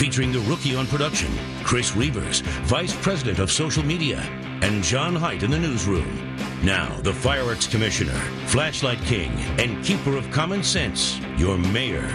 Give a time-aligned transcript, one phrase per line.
[0.00, 1.30] featuring the rookie on production,
[1.62, 4.20] Chris Reavers, Vice President of Social Media,
[4.62, 6.34] and John Height in the newsroom.
[6.64, 12.08] Now, the Fireworks Commissioner, Flashlight King, and Keeper of Common Sense, your Mayor,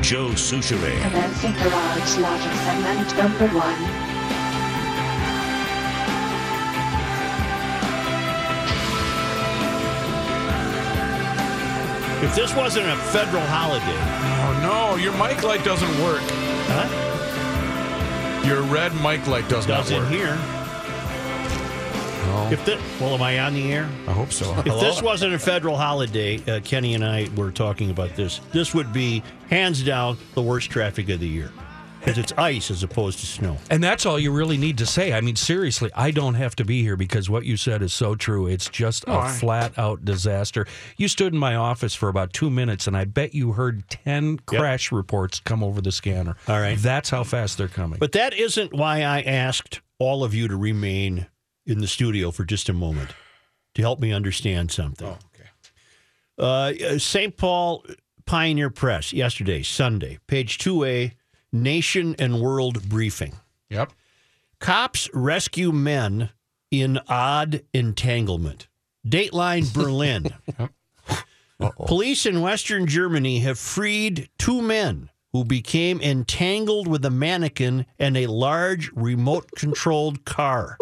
[0.00, 0.98] Joe Soucheray.
[1.10, 4.16] Commencing garage logic segment number one.
[12.24, 13.84] If this wasn't a federal holiday,
[14.48, 16.22] Oh no, your mic light doesn't work.
[16.22, 17.05] huh?
[18.46, 20.08] Your red mic light does not Doesn't work.
[20.08, 20.36] here.
[22.26, 23.88] No, If the, well, am I on the air?
[24.06, 24.56] I hope so.
[24.58, 28.40] If this wasn't a federal holiday, uh, Kenny and I were talking about this.
[28.52, 31.50] This would be hands down the worst traffic of the year
[32.06, 33.56] because it's ice as opposed to snow.
[33.68, 35.12] And that's all you really need to say.
[35.12, 38.14] I mean, seriously, I don't have to be here because what you said is so
[38.14, 38.46] true.
[38.46, 40.68] It's just a I- flat out disaster.
[40.96, 44.38] You stood in my office for about two minutes, and I bet you heard 10
[44.46, 46.36] crash reports come over the scanner.
[46.46, 46.78] All right.
[46.78, 47.98] That's how fast they're coming.
[47.98, 51.26] But that isn't why I asked all of you to remain
[51.66, 53.10] in the studio for just a moment
[53.74, 55.08] to help me understand something.
[55.08, 56.84] Oh, okay.
[56.94, 57.36] Uh, St.
[57.36, 57.84] Paul
[58.26, 61.12] Pioneer Press yesterday, Sunday, page 2A,
[61.62, 63.34] Nation and World Briefing.
[63.70, 63.92] Yep.
[64.58, 66.30] Cops rescue men
[66.70, 68.68] in odd entanglement.
[69.06, 70.28] Dateline Berlin.
[71.86, 78.16] Police in Western Germany have freed two men who became entangled with a mannequin and
[78.16, 80.76] a large remote controlled car.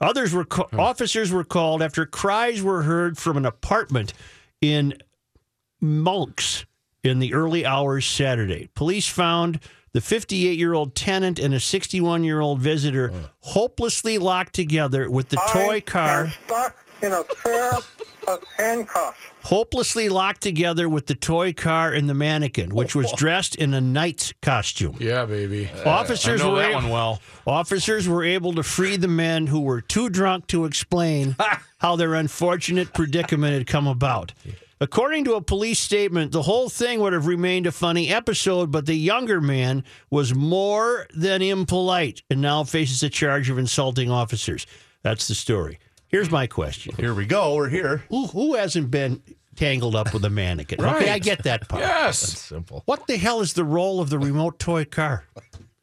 [0.00, 4.14] Others were ca- officers were called after cries were heard from an apartment
[4.60, 4.94] in
[5.80, 6.64] Monks
[7.02, 8.68] in the early hours Saturday.
[8.74, 9.60] Police found
[9.92, 15.28] the 58 year old tenant and a 61 year old visitor hopelessly locked together with
[15.28, 16.30] the toy car.
[16.46, 17.72] stuck in a pair
[18.28, 19.18] of handcuffs.
[19.42, 23.16] Hopelessly locked together with the toy car and the mannequin, which was oh.
[23.16, 24.96] dressed in a knight's costume.
[25.00, 25.70] Yeah, baby.
[25.84, 27.20] Uh, officers I know were that able- one well.
[27.46, 31.36] Officers were able to free the men who were too drunk to explain
[31.78, 34.34] how their unfortunate predicament had come about.
[34.82, 38.86] According to a police statement, the whole thing would have remained a funny episode, but
[38.86, 44.66] the younger man was more than impolite and now faces a charge of insulting officers.
[45.02, 45.78] That's the story.
[46.08, 47.54] Here's my question Here we go.
[47.54, 48.04] We're here.
[48.08, 49.22] Who, who hasn't been
[49.54, 50.82] tangled up with a mannequin?
[50.82, 51.82] Okay, I get that part.
[51.82, 52.18] Yes.
[52.18, 52.82] Simple.
[52.86, 55.26] What the hell is the role of the remote toy car?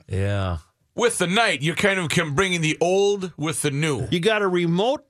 [0.08, 0.58] yeah.
[0.96, 4.08] With the night, you're kind of com- bringing the old with the new.
[4.10, 5.06] You got a remote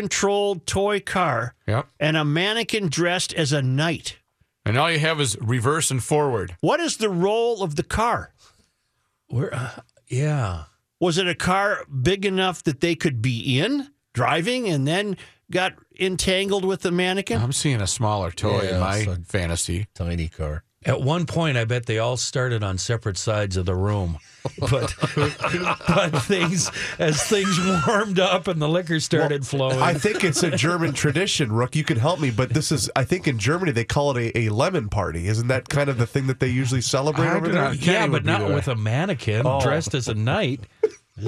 [0.00, 1.86] controlled toy car Yep.
[1.98, 4.18] and a mannequin dressed as a knight.
[4.66, 6.54] And all you have is reverse and forward.
[6.60, 8.34] What is the role of the car?
[9.28, 9.70] Where, uh,
[10.06, 10.64] yeah.
[11.00, 15.16] Was it a car big enough that they could be in driving and then
[15.50, 17.40] got entangled with the mannequin?
[17.40, 19.86] I'm seeing a smaller toy Yeah, in my so- fantasy.
[19.94, 20.62] Tiny car.
[20.84, 24.18] At one point, I bet they all started on separate sides of the room,
[24.60, 24.94] but
[25.88, 26.70] but things
[27.00, 29.80] as things warmed up and the liquor started flowing.
[29.80, 31.74] I think it's a German tradition, Rook.
[31.74, 34.38] You can help me, but this is, I think in Germany they call it a,
[34.46, 35.26] a lemon party.
[35.26, 37.72] Isn't that kind of the thing that they usually celebrate I over there?
[37.74, 38.54] yeah, but not there.
[38.54, 39.60] with a mannequin Oh.
[39.60, 40.60] dressed as a knight.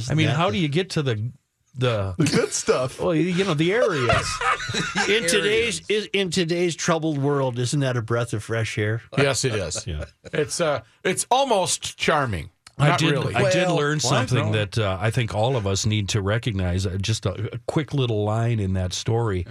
[0.09, 1.33] I mean, how the- do you get to the
[1.79, 3.01] the Good stuff.
[3.01, 4.29] well, you know, the areas?
[5.09, 9.03] in today's is- in today's troubled world, isn't that a breath of fresh air?
[9.17, 9.87] Yes, it is.
[9.87, 10.05] yeah.
[10.33, 12.51] It's uh, it's almost charming.
[12.81, 13.11] I Not did.
[13.13, 13.35] really.
[13.35, 14.53] I did learn something No.
[14.53, 16.87] that uh, I think all of us need to recognize.
[16.87, 19.47] Uh, just a, a quick little line in that story.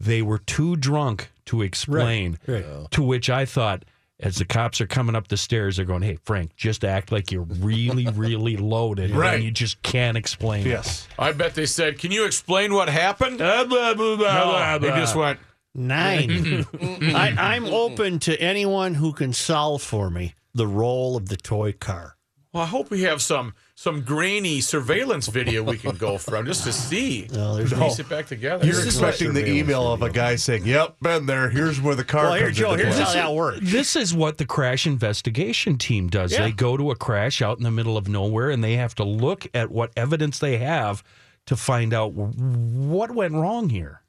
[0.00, 2.38] They were too drunk to explain.
[2.46, 3.84] Right, To which I thought,
[4.22, 7.30] as the cops are coming up the stairs, they're going, "Hey, Frank, just act like
[7.30, 9.34] you're really, really loaded, Right.
[9.34, 11.06] and you just can't explain." it." Yes.
[11.18, 14.78] I bet they said, "Can you explain what happened?" Uh, blah, blah, blah, no, blah,
[14.78, 15.38] they just went.
[15.74, 16.66] Nine.
[17.14, 21.72] I, I'm open to anyone who can solve for me the role of the toy
[21.72, 22.16] car.
[22.52, 26.64] Well, I hope we have some some grainy surveillance video we can go from just
[26.64, 27.28] to see.
[27.32, 28.64] Oh, no, there's Piece it back together.
[28.66, 31.48] You're expecting the email of a guy saying, "Yep, been there.
[31.48, 33.60] Here's where the car." Well, here, Joe, here's play." how that works.
[33.62, 36.32] This is what the crash investigation team does.
[36.32, 36.42] Yeah.
[36.42, 39.04] They go to a crash out in the middle of nowhere and they have to
[39.04, 41.02] look at what evidence they have
[41.46, 44.01] to find out what went wrong here.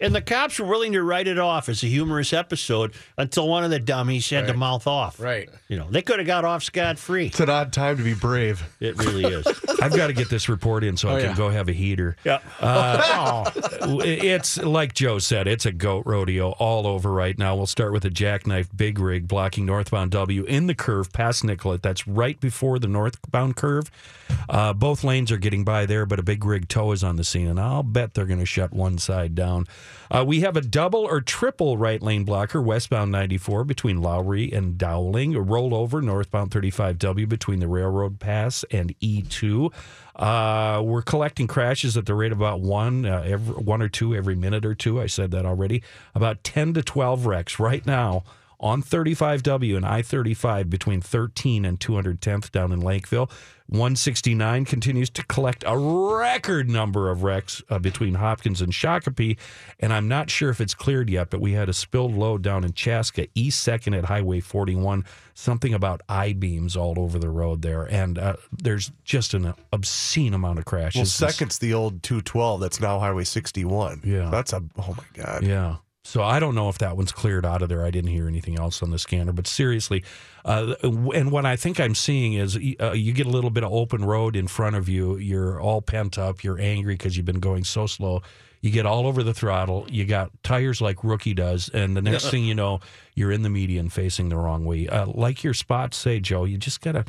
[0.00, 3.64] And the cops were willing to write it off as a humorous episode until one
[3.64, 5.20] of the dummies had to mouth off.
[5.20, 5.48] Right.
[5.68, 7.26] You know, they could have got off scot free.
[7.26, 8.62] It's an odd time to be brave.
[8.80, 9.46] It really is.
[9.82, 11.36] I've got to get this report in so I Oh, can yeah.
[11.36, 12.16] go have a heater.
[12.24, 12.38] yeah.
[13.82, 17.56] It's like Joe said, it's a goat rodeo all over right now.
[17.56, 21.82] We'll start with a jackknife big rig blocking northbound W in the curve past Nicollet.
[21.82, 23.90] That's right before the northbound curve.
[24.48, 27.24] Uh, both lanes are getting by there, but a big rig tow is on the
[27.24, 29.66] scene, and I'll bet they're going to shut one side down.
[30.10, 34.76] Uh, we have a double or triple right lane blocker westbound 94 between Lowry and
[34.76, 39.72] Dowling, a rollover northbound 35W between the railroad pass and E2.
[40.16, 44.14] Uh, we're collecting crashes at the rate of about one, uh, every, one or two
[44.14, 45.00] every minute or two.
[45.00, 45.82] I said that already.
[46.14, 48.24] About 10 to 12 wrecks right now
[48.60, 53.30] on 35W and I 35 between 13 and 210th down in Lakeville.
[53.68, 59.38] 169 continues to collect a record number of wrecks uh, between Hopkins and Shakopee.
[59.78, 62.64] And I'm not sure if it's cleared yet, but we had a spilled load down
[62.64, 65.04] in Chaska, East 2nd at Highway 41,
[65.34, 67.84] something about I beams all over the road there.
[67.84, 70.98] And uh, there's just an obscene amount of crashes.
[70.98, 74.00] Well, second's the old 212 that's now Highway 61.
[74.04, 74.30] Yeah.
[74.30, 75.44] That's a, oh my God.
[75.44, 75.76] Yeah.
[76.02, 77.84] So I don't know if that one's cleared out of there.
[77.84, 80.02] I didn't hear anything else on the scanner, but seriously,
[80.46, 83.72] uh, and what I think I'm seeing is uh, you get a little bit of
[83.72, 85.18] open road in front of you.
[85.18, 86.42] You're all pent up.
[86.42, 88.22] You're angry because you've been going so slow.
[88.62, 89.86] You get all over the throttle.
[89.90, 92.80] You got tires like rookie does, and the next thing you know,
[93.14, 94.88] you're in the median facing the wrong way.
[94.88, 97.04] Uh, like your spots say, Joe, you just gotta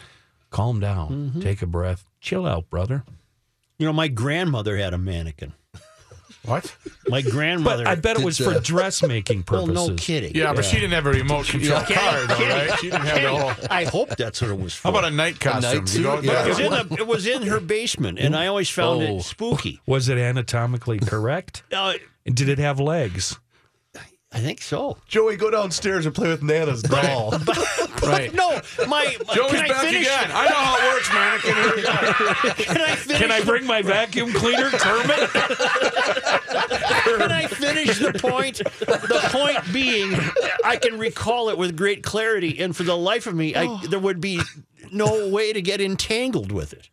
[0.49, 3.03] calm down, take a breath, chill out, brother.
[3.79, 5.53] You know, my grandmother had a mannequin.
[6.43, 6.75] What?
[7.07, 7.83] My grandmother.
[7.83, 9.89] But I bet it was for dressmaking well, purposes.
[9.89, 10.35] no kidding.
[10.35, 12.79] Yeah, but she didn't have a remote control Kenny, car, though, right?
[12.79, 13.67] She didn't have the whole.
[13.69, 14.87] I hope that's what it was for.
[14.87, 15.83] How about a night costume?
[15.83, 16.25] night You know, suit?
[16.25, 16.45] Yeah.
[16.45, 19.17] it was, in the, it was in her basement, and I always found Oh.
[19.17, 19.81] it spooky.
[19.85, 21.63] Was it anatomically correct?
[21.73, 21.93] Uh,
[22.25, 23.39] And Did it have legs?
[24.33, 24.95] I think so.
[25.09, 27.31] Joey, go downstairs and play with Nana's doll.
[28.03, 28.33] right.
[28.33, 30.07] No, my, my Joey's can I back finish?
[30.07, 30.31] again.
[30.33, 31.39] I know how it works, man.
[31.41, 31.81] Here we.
[32.63, 33.21] Can I finish?
[33.21, 35.29] Can I bring my vacuum cleaner, Kermit?
[35.31, 35.41] Can
[37.31, 38.57] I finish the point?
[38.59, 40.13] The point being,
[40.63, 43.81] I can recall it with great clarity, and for the life of me, I, oh.
[43.87, 44.39] there would be
[44.93, 46.89] no way to get entangled with it.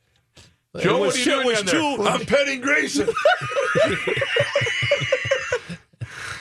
[0.80, 1.80] Joe, It what was- are you doing was down there?
[1.96, 3.08] too- I'm petting Grayson.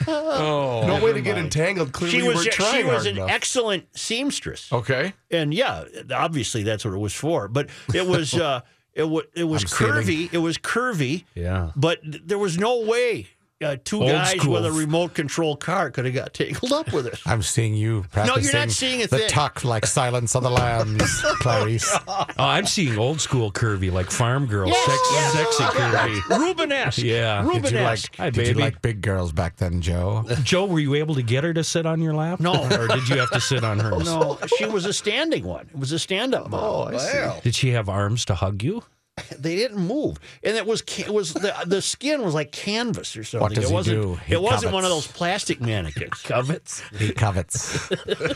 [0.12, 1.92] oh, no way to get entangled.
[1.94, 3.30] Clearly, She you was weren't she was hard an enough.
[3.30, 5.13] excellent seamstress, okay.
[5.31, 5.83] and yeah,
[6.13, 7.48] obviously that's what it was for.
[7.48, 8.62] But it was uh,
[8.94, 10.33] it was it was I'm curvy.
[10.33, 11.25] It was curvy.
[11.36, 11.71] Yeah.
[11.75, 13.27] But th- there was no way
[13.63, 14.54] uh, two Old guys school.
[14.54, 17.19] with a remote control car could have got tangled up with it.
[17.25, 19.30] I'm seeing you No, you're not seeing a the thing.
[19.30, 21.01] tuck like Silence of the Lambs,
[21.39, 21.92] Clarice.
[22.07, 25.33] Oh, I'm seeing old school curvy, like farm girl, Yes, sex, yes.
[25.57, 26.19] sexy curvy.
[26.54, 27.04] Rubenesque.
[27.04, 27.42] Yeah.
[27.51, 28.15] Did Did you like, Rubenesque.
[28.18, 30.24] Hi, did you like big girls back then, Joe?
[30.44, 32.39] Joe, were you able to get her to sit on your lap?
[32.39, 32.53] No.
[32.63, 34.06] Or did you have to sit on hers?
[34.06, 35.68] No, she was a standing one.
[35.74, 36.50] It was a stand-up.
[36.51, 37.39] Oh, I see.
[37.42, 38.83] Did she have arms to hug you?
[39.40, 43.24] They didn't move, and it was it was the the skin was like canvas or
[43.24, 43.56] something.
[43.56, 44.02] does it he wasn't.
[44.02, 44.16] do?
[44.25, 46.14] He it wasn't one of those plastic mannequins.
[46.24, 46.81] Covets.
[46.98, 47.92] He covets.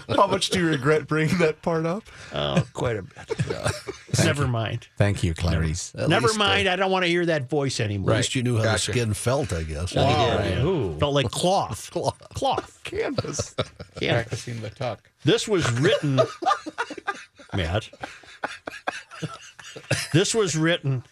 [0.15, 2.03] How much do you regret bringing that part up?
[2.33, 3.15] Oh, quite a bit.
[4.23, 4.87] Never mind.
[4.97, 5.93] Thank you, Clarice.
[5.95, 6.67] At Never least, uh, mind.
[6.67, 8.11] I don't want to hear that voice anymore.
[8.11, 8.91] At least you knew how Gotcha.
[8.91, 9.95] the skin felt, I guess.
[9.95, 10.49] I did, right.
[10.57, 10.63] yeah.
[10.63, 10.97] Ooh.
[10.99, 11.91] Felt like cloth.
[11.91, 12.79] Cloth.
[12.83, 13.55] Canvas.
[14.01, 14.13] Yeah.
[14.13, 15.09] Practicing the tuck.
[15.23, 16.19] This was written,
[17.53, 17.89] Matt.
[20.13, 21.03] This was written.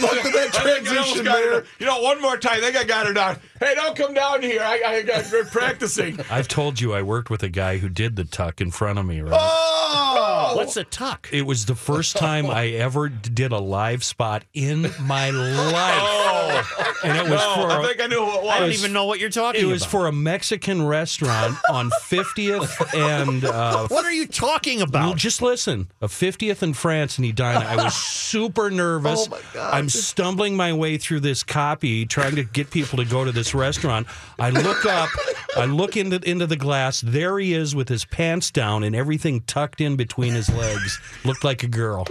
[0.00, 1.64] Good luck with that I think I almost transition got there.
[1.78, 2.58] You know, one more time.
[2.58, 3.38] I think I got her down.
[3.60, 4.62] Hey, don't come down here.
[4.62, 6.18] I, I got we're practicing.
[6.30, 9.06] I've told you I worked with a guy who did the tuck in front of
[9.06, 9.32] me, right?
[9.34, 10.52] Oh!
[10.56, 11.28] What's a tuck?
[11.32, 17.04] It was the first time I ever did a live spot in my life.
[17.04, 18.50] And it was Oh, for I a- think I knew who it was.
[18.52, 19.90] I don't even know what you're talking it was about.
[19.90, 25.16] for a Mexican restaurant on 50th and uh, What are you talking about?
[25.16, 25.90] just listen.
[26.00, 27.60] A 50th in France in Edina.
[27.66, 29.26] I was super nervous.
[29.26, 29.74] Oh, my God.
[29.74, 33.54] I'm stumbling my way through this copy, trying to get people to go to this
[33.54, 34.06] restaurant.
[34.38, 35.08] I look up,
[35.56, 37.00] I look into into the glass.
[37.00, 41.00] There he is with his pants down and everything tucked in between his legs.
[41.24, 42.06] Looked like a girl.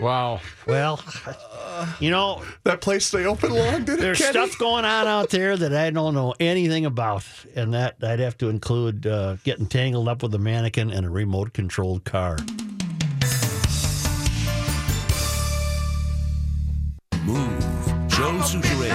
[0.00, 0.40] Wow.
[0.68, 1.02] well,
[1.98, 4.00] you know, That place stay open long, did it?
[4.00, 4.30] there's Kenny?
[4.30, 7.24] stuff going on out there that I don't know anything about,
[7.56, 11.10] and that I'd have to include uh, getting tangled up with a mannequin and a
[11.10, 12.36] remote controlled car.
[17.28, 18.08] Move.
[18.08, 18.88] Joe Soucheray.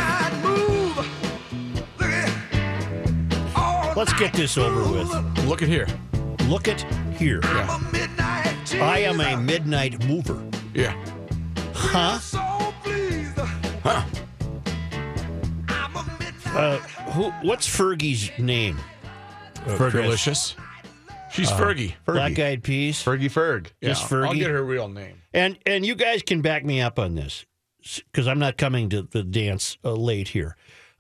[3.96, 5.08] Let's get this over with.
[5.46, 5.88] Look at here.
[6.48, 6.82] Look at
[7.16, 7.42] here.
[7.44, 10.44] I am a midnight mover.
[10.74, 10.96] Yeah.
[11.76, 12.20] Huh?
[16.56, 16.78] Uh,
[17.12, 17.30] who?
[17.48, 18.78] What's Fergie's name?
[19.66, 20.56] Fergalicious.
[21.32, 21.94] She's Fergie.
[22.06, 22.98] Black Eyed Peas.
[23.04, 23.68] Fergie Ferg.
[23.84, 24.40] Just Yeah, I'll Fergie.
[24.40, 25.22] get her real name.
[25.34, 27.46] And and you guys can back me up on this
[28.12, 30.56] because I'm not coming to the dance uh, late here.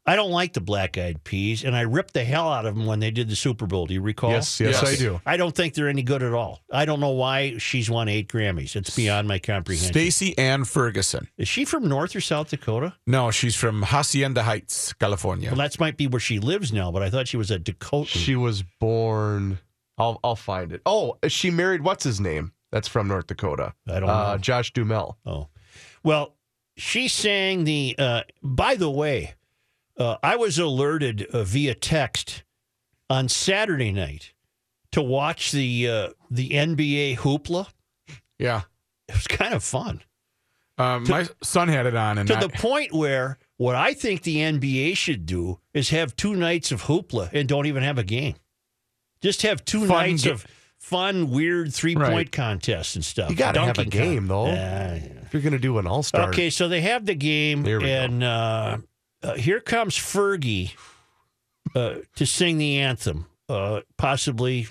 [0.05, 2.85] I don't like the Black Eyed Peas, and I ripped the hell out of them
[2.85, 3.85] when they did the Super Bowl.
[3.85, 4.31] Do you recall?
[4.31, 4.93] Yes, yes, Yes.
[4.93, 5.21] I do.
[5.25, 6.59] I don't think they're any good at all.
[6.69, 8.75] I don't know why she's won eight Grammys.
[8.75, 9.93] It's beyond my comprehension.
[9.93, 11.29] Stacy Ann Ferguson.
[11.37, 12.95] Is she from North or South Dakota?
[13.07, 15.47] No, she's from Hacienda Heights, California.
[15.49, 18.09] Well, that might be where she lives now, but I thought she was a Dakota.
[18.09, 19.59] She was born.
[19.97, 20.81] I'll I'll find it.
[20.85, 22.51] Oh, she married what's his name?
[22.71, 23.73] That's from North Dakota.
[23.87, 24.37] I don't Uh, know.
[24.37, 25.17] Josh Duhamel.
[25.25, 25.47] Oh,
[26.03, 26.32] well,
[26.77, 27.95] she sang the.
[27.97, 29.35] Uh, by the way,
[29.97, 32.43] uh, I was alerted uh, via text
[33.09, 34.33] on Saturday night
[34.91, 37.67] to watch the uh, the NBA hoopla.
[38.39, 38.61] yeah.
[39.09, 40.01] It was kind of fun
[40.77, 44.23] Um, my son had it on, and to I, the point where what I think
[44.23, 48.03] the NBA should do is have two nights of hoopla and don't even have a
[48.03, 48.35] game.
[49.21, 50.47] Just have two Fun nights ga- of
[50.83, 52.31] fun, weird three point Right.
[52.31, 53.29] contests and stuff.
[53.29, 54.47] You gotta have a Dunking con- game, though.
[54.47, 57.79] Yeah, If you're gonna do an All Star, Okay, so they have the game, There
[57.79, 57.91] we go.
[57.91, 58.77] and uh,
[59.23, 60.73] uh, here comes Fergie
[61.75, 63.25] uh, to sing the anthem.
[63.49, 64.67] Uh, possibly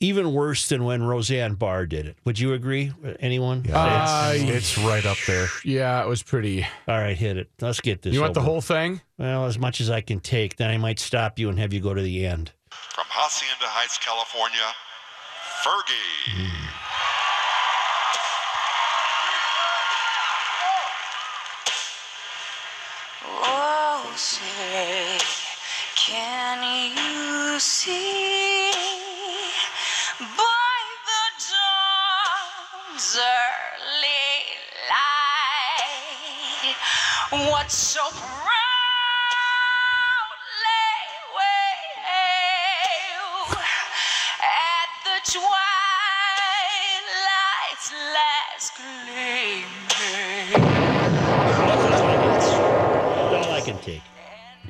[0.00, 2.16] even worse than when Roseanne Barr did it.
[2.24, 2.92] Would you agree?
[3.20, 3.64] Anyone?
[3.72, 5.46] Uh, it's, it's right up there.
[5.64, 6.64] yeah, it was pretty.
[6.88, 7.50] All right, hit it.
[7.60, 8.12] Let's get this.
[8.12, 9.00] You want the whole thing?
[9.18, 10.56] Well, as much as I can take.
[10.56, 12.52] Then I might stop you and have you go to the end.
[12.94, 14.74] From Hacienda Heights, California,
[15.64, 16.50] Fergie.
[23.24, 25.18] Oh, say,
[25.96, 28.72] can you see
[30.20, 34.36] by the dawn's early
[34.90, 36.76] light
[37.50, 38.51] what so proudly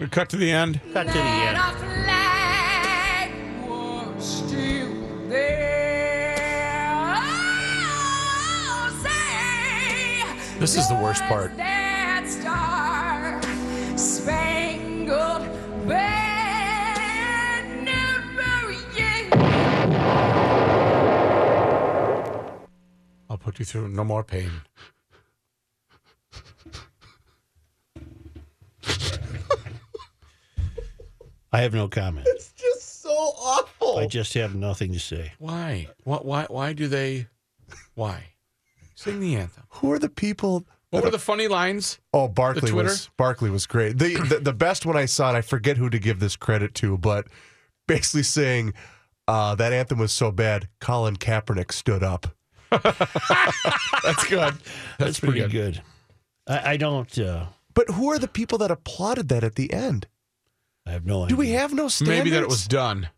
[0.03, 0.81] We cut to the end.
[0.93, 1.57] Cut to the end.
[1.57, 3.31] Our flag
[3.69, 4.91] was still
[5.29, 6.35] there.
[7.87, 11.57] Oh, say, This is the worst part.
[11.57, 13.41] That star
[13.97, 15.47] spangled
[15.87, 17.13] banner,
[18.97, 19.29] yeah.
[23.31, 24.51] I'll put you through no more pain.
[31.53, 32.27] I have no comment.
[32.31, 33.99] It's just so awful.
[33.99, 35.33] I just have nothing to say.
[35.39, 35.89] Why?
[36.05, 36.25] What?
[36.25, 36.47] Why?
[36.49, 37.27] Why do they?
[37.95, 38.25] Why?
[38.95, 39.65] Sing the anthem.
[39.69, 40.65] Who are the people?
[40.91, 41.99] What were the funny lines?
[42.13, 42.89] Oh, Barkley Twitter?
[42.89, 43.99] was Barkley was great.
[43.99, 46.75] The, the the best one I saw, and I forget who to give this credit
[46.77, 47.27] to, but
[47.89, 48.75] basically saying
[49.27, 52.27] uh, that anthem was so bad, Colin Kaepernick stood up.
[52.71, 54.55] That's good.
[54.99, 55.83] That's, pretty, good.
[56.47, 57.19] I, I don't.
[57.19, 60.07] Uh, But who are the people that applauded that at the end?
[60.87, 61.29] I have no idea.
[61.29, 62.19] Do we have no standards?
[62.19, 63.09] Maybe that it was done.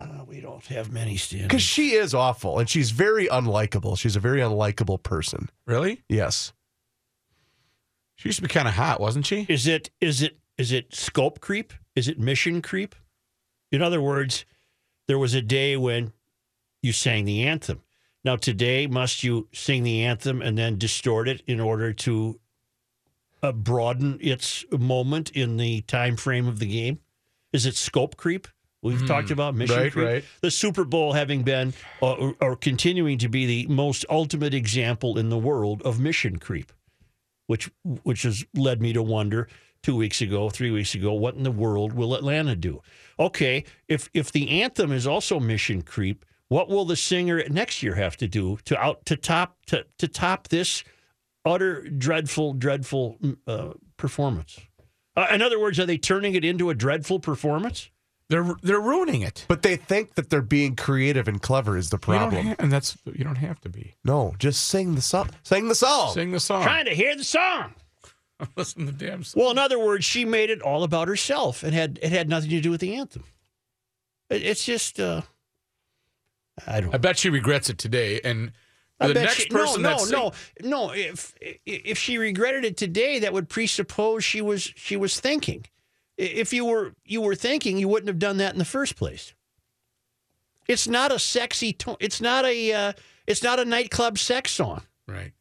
[0.00, 1.48] Uh, we don't have many standards.
[1.48, 3.98] because she is awful and she's very unlikable.
[3.98, 5.50] She's a very unlikable person.
[5.66, 6.02] Really?
[6.08, 6.52] Yes.
[8.16, 9.46] She used to be kind of hot, wasn't she?
[9.48, 11.72] Is it is it is it scope creep?
[11.94, 12.94] Is it mission creep?
[13.72, 14.44] In other words,
[15.06, 16.12] there was a day when
[16.82, 17.82] you sang the anthem.
[18.24, 22.38] Now today, must you sing the anthem and then distort it in order to
[23.42, 27.00] uh, broaden its moment in the time frame of the game?
[27.52, 28.46] Is it scope creep?
[28.82, 30.06] We've talked about mission right, creep.
[30.06, 30.24] right.
[30.40, 35.18] The Super Bowl having been uh, or, or continuing to be the most ultimate example
[35.18, 36.72] in the world of mission creep
[37.50, 37.68] which
[38.04, 39.48] which has led me to wonder
[39.82, 42.80] two weeks ago, three weeks ago, what in the world will Atlanta do?
[43.18, 47.96] Okay, if if the anthem is also mission creep, what will the singer next year
[47.96, 50.84] have to do to out to top to to top this
[51.50, 54.58] utter dreadful dreadful uh, performance?
[55.16, 57.90] Uh, in other words, are they turning it into a dreadful performance?
[58.28, 59.44] They're they're ruining it.
[59.48, 62.46] But they think that they're being creative and clever is the problem.
[62.46, 63.96] ha- and that's you don't have to be.
[64.04, 65.30] no, just sing the song.
[65.42, 66.14] Sing the song.
[66.14, 66.62] Sing the song.
[66.62, 67.74] Trying to hear the song.
[68.56, 69.42] Listen to the damn song.
[69.42, 72.50] Well, in other words, she made it all about herself and had it had nothing
[72.50, 73.24] to do with the anthem.
[74.30, 75.22] It, it's just uh,
[76.66, 76.94] I don't.
[76.94, 78.20] I bet she regrets it today.
[78.22, 78.52] And I
[79.08, 80.92] the next she- person no, no, no, no.
[80.92, 85.64] If if she regretted it today, that would presuppose she was she was thinking.
[86.18, 89.34] If you were you were thinking, you wouldn't have done that in the first place.
[90.68, 91.72] It's not a sexy.
[91.74, 92.72] To- it's not a.
[92.72, 92.92] Uh,
[93.26, 94.82] it's not a nightclub sex song.
[95.08, 95.32] Right.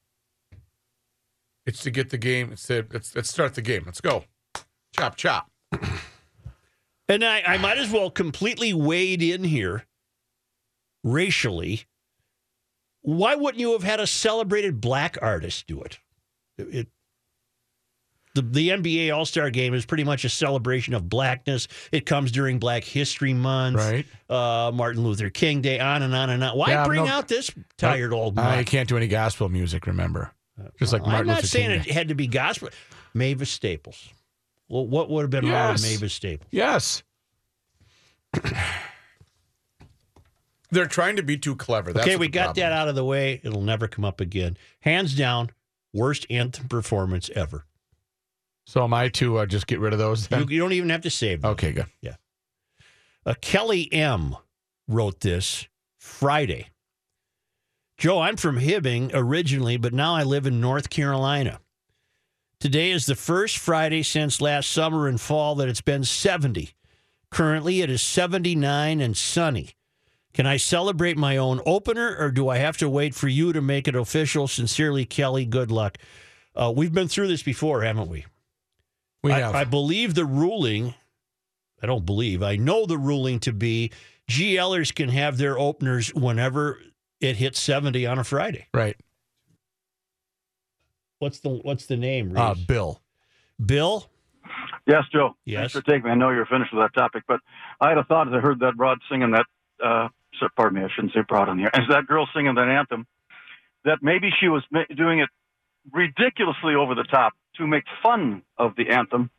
[1.65, 2.51] It's to get the game.
[2.51, 3.83] It's to, let's let's start the game.
[3.85, 4.23] Let's go.
[4.97, 5.51] Chop chop.
[7.07, 9.85] And I, I might as well completely wade in here
[11.03, 11.85] racially.
[13.01, 15.99] Why wouldn't you have had a celebrated black artist do it?
[16.57, 16.87] It- it-
[18.35, 21.67] The, the NBA All Star Game is pretty much a celebration of blackness.
[21.91, 24.05] It comes during Black History Month, Right.
[24.29, 26.55] Uh, Martin Luther King Day, on and on and on.
[26.55, 28.67] Why Yeah, bring no- out this tired old I mutt?
[28.67, 30.31] can't do any gospel music, remember?
[30.77, 31.21] Just like Martin Luther.
[31.21, 31.89] I'm not Luther saying King.
[31.89, 32.69] it had to be gospel.
[33.15, 34.09] Mavis Staples.
[34.67, 36.47] Well, what would have been wrong with Mavis Staples?
[36.51, 37.01] Yes.
[40.71, 41.91] They're trying to be too clever.
[41.93, 43.41] That's okay, we got that out of the way.
[43.43, 44.57] It'll never come up again.
[44.81, 45.51] Hands down,
[45.93, 47.65] worst anthem performance ever.
[48.67, 50.29] So am I to uh, just get rid of those?
[50.29, 51.51] You, you don't even have to save them.
[51.51, 51.87] Okay, good.
[52.01, 52.15] Yeah.
[53.25, 54.35] Uh, Kelly M.
[54.87, 56.67] wrote this Friday.
[57.97, 61.59] Joe, I'm from Hibbing originally, but now I live in North Carolina.
[62.59, 66.69] Today is the first Friday since last summer and fall that it's been 70.
[67.31, 69.71] Currently, it is 79 and sunny.
[70.39, 73.59] Can I celebrate my own opener, or do I have to wait for you to
[73.59, 74.47] make it official?
[74.47, 75.43] Sincerely, Kelly.
[75.43, 75.97] Good luck.
[76.55, 78.25] Uh, we've been through this before, haven't we?
[79.21, 79.53] We I, have.
[79.53, 80.93] I believe the ruling,
[81.83, 83.91] I don't believe, I know the ruling to be
[84.29, 86.79] GLers can have their openers whenever
[87.19, 88.67] it hits 70 on a Friday.
[88.73, 88.95] right.
[91.17, 92.37] What's the what's the name?
[92.37, 93.01] Uh, Bill.
[93.65, 94.09] Bill?
[94.87, 95.35] Yes, Joe.
[95.43, 95.59] Yes.
[95.59, 96.11] Thanks for taking me.
[96.11, 97.41] I know you're finished with that topic, but
[97.81, 99.45] I had a thought as I heard that Rod singing that.
[99.83, 100.18] Uh, so,
[100.55, 101.69] pardon me, I shouldn't say Rod on here.
[101.73, 103.05] As that girl singing that anthem,
[103.85, 104.63] that maybe she was
[104.95, 105.29] doing it
[105.91, 109.29] ridiculously over the top to make fun of the anthem,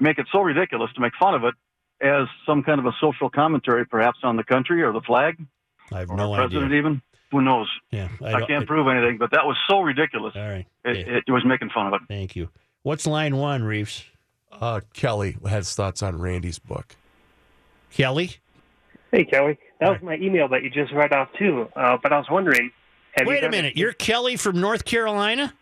[0.00, 1.54] make it so ridiculous to make fun of it
[2.00, 5.36] as some kind of a social commentary, perhaps on the country or the flag
[5.92, 6.78] I have or no the president, idea.
[6.78, 7.02] even.
[7.30, 7.68] Who knows?
[7.90, 10.34] Yeah, I, don't- can't it- prove anything, but that was so ridiculous.
[10.36, 10.66] All right.
[10.84, 12.00] It, Yeah, it was making fun of it.
[12.08, 12.48] Thank you.
[12.82, 14.04] What's line one, Reeves?
[14.50, 16.94] Uh, Kelly has thoughts on Randy's book.
[17.90, 18.36] Kelly?
[19.10, 19.58] Hey, Kelly.
[19.82, 21.68] That was my email that you just read off, too.
[21.76, 22.70] Uh, but I was wondering.
[23.16, 23.76] Have you Wait a minute.
[23.76, 25.54] You're Kelly from North Carolina?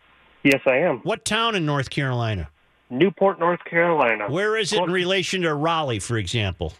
[0.42, 0.98] Yes, I am.
[0.98, 2.48] What town in North Carolina?
[2.90, 4.30] Newport, North Carolina.
[4.30, 6.72] Where is it in relation to Raleigh, for example?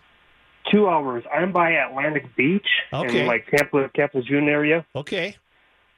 [0.70, 1.24] Two hours.
[1.32, 3.20] I'm by Atlantic Beach Okay.
[3.20, 4.84] in like Tampa, Tampa June area.
[4.94, 5.36] Okay.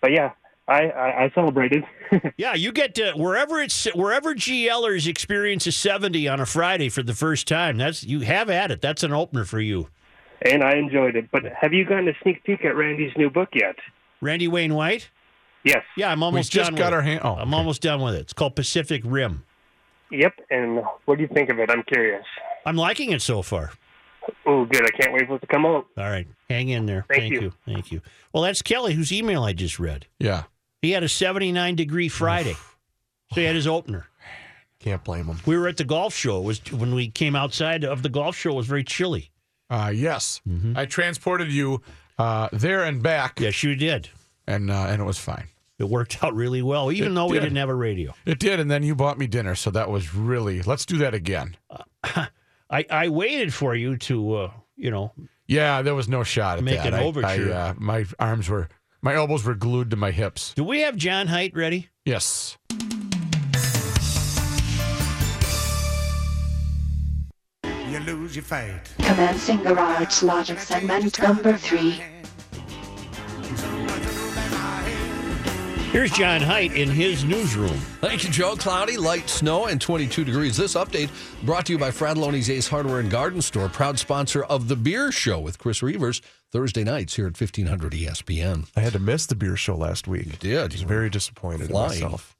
[0.00, 0.32] But yeah,
[0.68, 1.84] I, I, I celebrated.
[2.36, 7.02] Yeah, you get to wherever it's wherever GLers experience a 70 on a Friday for
[7.02, 7.78] the first time.
[7.78, 8.82] That's you have at it.
[8.82, 9.88] That's an opener for you.
[10.44, 11.30] And I enjoyed it.
[11.30, 13.76] But have you gotten a sneak peek at Randy's new book yet?
[14.20, 15.10] Randy Wayne White?
[15.64, 15.82] Yes.
[15.96, 17.04] Yeah, I'm almost just done got with our it.
[17.04, 18.20] hand- oh, I'm almost done with it.
[18.22, 19.44] It's called Pacific Rim.
[20.10, 20.34] Yep.
[20.50, 21.70] And what do you think of it?
[21.70, 22.24] I'm curious.
[22.66, 23.70] I'm liking it so far.
[24.46, 24.84] Oh, good.
[24.84, 25.86] I can't wait for it to come out.
[25.96, 26.26] All right.
[26.48, 27.04] Hang in there.
[27.08, 27.52] Thank you.
[27.66, 28.00] Thank you.
[28.32, 30.06] Well, that's Kelly whose email I just read.
[30.18, 30.44] Yeah.
[30.80, 32.54] He had a 79 degree Friday.
[33.32, 34.06] So he had his opener.
[34.78, 35.38] Can't blame him.
[35.46, 36.38] We were at the golf show.
[36.38, 39.30] It was when we came outside of the golf show it was very chilly.
[39.70, 40.40] Uh, yes.
[40.48, 40.76] Mm-hmm.
[40.76, 41.80] I transported you
[42.18, 43.40] uh, there and back.
[43.40, 44.08] Yes, you did.
[44.46, 45.48] And uh, and it was fine.
[45.78, 47.40] It worked out really well, even It though we did.
[47.44, 48.14] didn't have a radio.
[48.26, 50.62] It did, and then you bought me dinner, so that was really.
[50.62, 51.56] Let's do that again.
[52.04, 55.12] I, I waited for you to, uh, you know,
[55.46, 56.88] Yeah, there was no shot at Make that.
[56.88, 57.52] an I- overture.
[57.54, 58.68] I, uh, my arms were,
[59.02, 60.54] my elbows were glued to my hips.
[60.54, 61.88] do we have John Height ready?
[62.04, 62.56] Yes.
[68.04, 68.80] You lose your fight.
[68.98, 72.02] Commencing garage logic segment number three.
[75.92, 77.76] Here's John Height in his newsroom.
[78.00, 78.56] Thank you, Joe.
[78.56, 80.56] Cloudy, light snow, and 22 degrees.
[80.56, 81.10] This update
[81.44, 85.12] brought to you by Fradloni's Ace Hardware and Garden Store, proud sponsor of The Beer
[85.12, 88.68] Show with Chris Reavers, Thursday nights here at 1500 ESPN.
[88.74, 90.26] I had to miss the beer show last week.
[90.26, 90.58] You did.
[90.58, 91.90] I was very disappointed in Flying.
[91.90, 92.36] myself.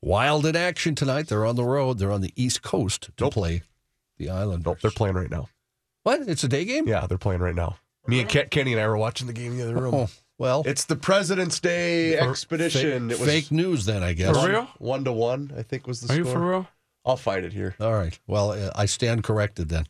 [0.00, 1.28] Wild in action tonight.
[1.28, 1.98] They're on the road.
[1.98, 3.62] They're on the East Coast to play
[4.18, 4.66] the Islanders.
[4.66, 5.48] Nope, they're playing right now.
[6.02, 6.22] What?
[6.28, 6.86] It's a day game?
[6.88, 7.76] Yeah, they're playing right now.
[8.06, 9.94] Me and Ken, Kenny and I were watching the game in the other room.
[9.94, 13.08] Oh, well, It's the President's Day For- expedition.
[13.10, 14.34] fake- it was fake news then, I guess.
[14.36, 14.68] one, For real?
[14.78, 16.68] One to one, I think was the Are you for real?
[17.04, 17.74] I'll find it here.
[17.80, 18.18] All right.
[18.26, 19.86] Well, uh, I stand corrected then.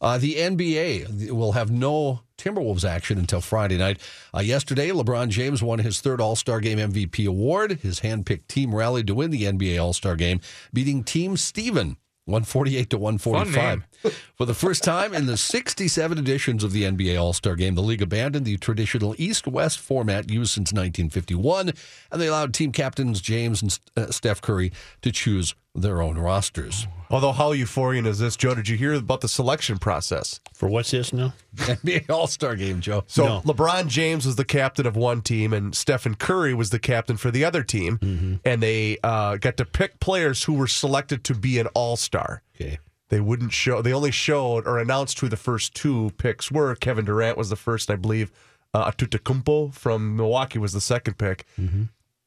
[0.00, 3.98] Uh, the NBA will have no Timberwolves action until Friday night.
[4.34, 7.78] Uh, yesterday, LeBron James won his third All Star Game MVP award.
[7.82, 10.40] His handpicked team rallied to win the NBA All Star Game,
[10.72, 13.86] beating Team Stephen 148 to 145.
[14.34, 17.82] For the first time in the 67 editions of the NBA All Star Game, the
[17.82, 21.72] league abandoned the traditional East West format used since 1951,
[22.10, 26.86] and they allowed team captains James and uh, Steph Curry to choose their own rosters.
[27.08, 28.54] Although, how euphoric is this, Joe?
[28.56, 30.40] Did you hear about the selection process?
[30.54, 31.34] For what's this now?
[31.56, 33.04] NBA All Star Game, Joe.
[33.06, 33.40] So No.
[33.42, 37.30] LeBron James was the captain of one team, and Stephen Curry was the captain for
[37.30, 38.34] the other team, Mm-hmm.
[38.44, 42.42] and they uh, got to pick players who were selected to be an All Star.
[42.56, 42.78] Okay.
[43.08, 43.82] They wouldn't show.
[43.82, 46.74] They only showed or announced who the first two picks were.
[46.74, 48.32] Kevin Durant was the first, I believe.
[48.74, 51.46] Uh, Antetokounmpo from Milwaukee was the second pick.
[51.58, 51.84] Mm-hmm.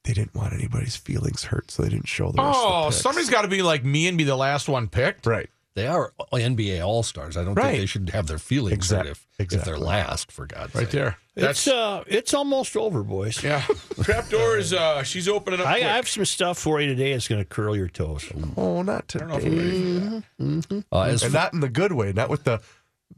[0.10, 2.90] They didn't want anybody's feelings hurt, so they didn't show the rest Oh, of the
[2.90, 3.02] picks.
[3.04, 5.26] somebody's got to be like me and be the last one picked.
[5.28, 5.50] right.
[5.76, 7.38] They are NBA All Stars.
[7.38, 7.68] I don't Right.
[7.68, 10.76] think they should have their feelings Exact- hurt if, if they're last, for God's sake.
[10.76, 10.92] Right sake.
[10.92, 11.18] there.
[11.36, 13.42] It's That's uh, it's almost over, boys.
[13.44, 13.64] yeah.
[14.04, 15.68] Trapdoor is uh, she's opening up.
[15.68, 15.84] I, I quick.
[15.84, 17.12] have some stuff for you today.
[17.14, 18.26] It's going to curl your toes.
[18.58, 20.84] Oh, not I don't know if I'm ready today.
[20.92, 22.60] Uh, as And not in the good way, not with the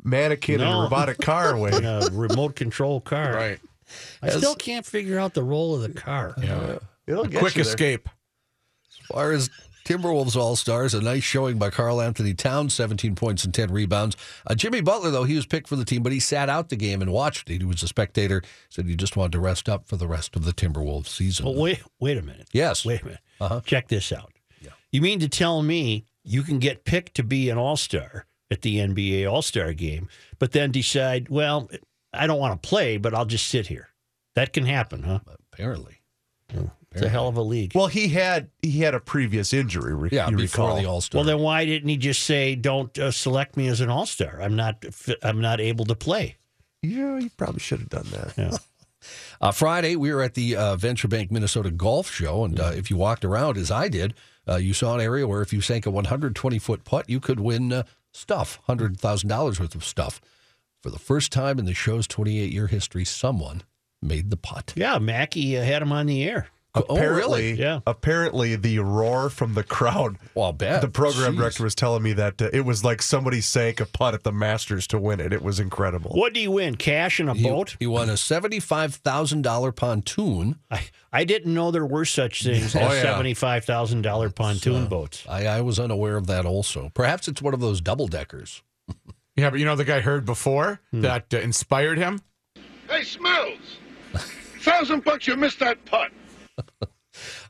[0.04, 0.84] mannequin and No.
[0.84, 1.72] robotic car way.
[1.72, 3.34] In a remote control car.
[3.34, 3.60] Right.
[4.22, 6.36] I still can't figure out the role of the car.
[6.42, 6.78] Yeah.
[7.08, 7.72] It'll get Quick you there.
[7.72, 8.10] escape.
[8.90, 9.50] As far as
[9.86, 14.16] Timberwolves All Stars, a nice showing by Karl-Anthony Towns, 17 points and 10 rebounds.
[14.46, 16.76] Uh, Jimmy Butler, though, he was picked for the team, but he sat out the
[16.76, 17.60] game and watched it.
[17.62, 20.46] He was a spectator, said he just wanted to rest up for the rest of
[20.46, 21.46] the Timberwolves season.
[21.46, 22.48] But wait, wait a minute.
[22.54, 22.86] yes.
[22.86, 23.22] Wait a minute.
[23.40, 23.62] Uh-huh.
[23.66, 24.32] Check this out.
[24.62, 24.70] Yeah.
[24.92, 28.62] You mean to tell me you can get picked to be an all star at
[28.62, 31.70] the NBA All Star game, but then decide, well,
[32.14, 33.90] I don't want to play, but I'll just sit here?
[34.36, 35.20] That can happen, huh?
[35.54, 35.98] Apparently.
[36.94, 37.72] It's a hell of a league.
[37.74, 39.94] Well, he had he had a previous injury.
[39.96, 40.82] re- Yeah, you before recall.
[40.82, 41.20] the All Star.
[41.20, 44.42] Well, then why didn't he just say, "Don't uh, select me as an all star"?
[44.42, 44.84] I'm not.
[44.94, 46.36] fit- I'm not able to play.
[46.82, 48.34] Yeah, you probably should have done that.
[48.38, 48.58] Yeah.
[49.42, 52.92] Uh, Friday, we were at the uh, Venture Bank Minnesota Golf Show, and uh, if
[52.92, 54.14] you walked around as I did,
[54.48, 57.40] uh, you saw an area where if you sank a 120 foot putt, you could
[57.40, 60.22] win uh, stuff, hundred thousand dollars worth of stuff.
[60.82, 63.62] For the first time in the show's 28 year history, someone
[64.02, 64.74] made the putt.
[64.76, 66.48] Yeah, Mackey uh, had him on the air.
[66.74, 67.82] Apparently, Yeah.
[67.86, 70.16] apparently the roar from the crowd.
[70.34, 70.80] Well, I'll bet.
[70.82, 71.38] The program Jeez.
[71.38, 74.32] director was telling me that uh, it was like somebody sank a putt at the
[74.32, 75.34] Masters to win it.
[75.34, 76.12] It was incredible.
[76.12, 76.76] What do you win?
[76.78, 77.76] Cash and a He, boat?
[77.78, 80.60] he won a seventy-five thousand dollar pontoon.
[80.72, 83.02] I, I didn't know there were such things Oh, as yeah.
[83.02, 85.26] seventy-five thousand dollar pontoon boats.
[85.28, 86.46] I, I was unaware of that.
[86.46, 88.64] Also, perhaps it's one of those double deckers.
[89.36, 92.22] Yeah, but you know the guy heard before that uh, inspired him.
[92.90, 93.78] Hey, Smells!
[94.60, 96.12] Thousand bucks, you missed that putt.